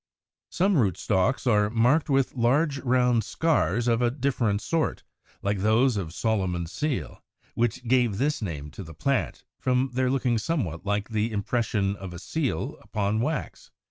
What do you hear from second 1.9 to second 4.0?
with large round scars